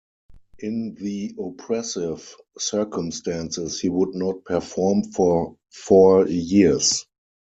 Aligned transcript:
In 0.57 0.95
the 0.95 1.35
oppressive 1.39 2.35
circumstances 2.57 3.79
he 3.79 3.89
would 3.89 4.15
not 4.15 4.43
perform 4.45 5.03
for 5.03 5.57
four 5.69 6.27
years. 6.27 7.05